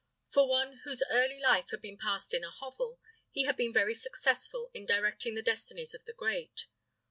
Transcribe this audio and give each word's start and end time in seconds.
For 0.31 0.49
one 0.49 0.77
whose 0.77 1.03
early 1.11 1.39
life 1.39 1.67
had 1.69 1.79
been 1.79 1.95
passed 1.99 2.33
in 2.33 2.43
a 2.43 2.49
hovel, 2.49 2.99
he 3.29 3.43
had 3.43 3.55
been 3.55 3.71
very 3.71 3.93
successful 3.93 4.71
in 4.73 4.87
directing 4.87 5.35
the 5.35 5.43
destinies 5.43 5.93
of 5.93 6.05
the 6.05 6.13
great. 6.13 6.65